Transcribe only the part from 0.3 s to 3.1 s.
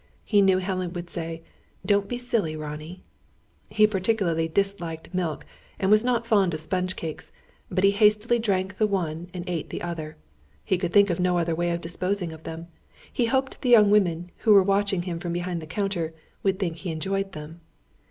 knew Helen would say: "Don't be silly, Ronnie!"